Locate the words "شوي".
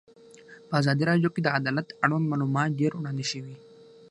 3.31-3.55